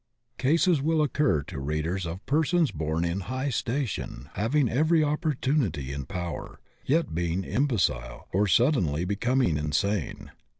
[0.39, 6.07] Cases will occur to readers of persons bom in high station having every opportimity and
[6.09, 10.31] power, yet being imbecile or suddenly becoming insane.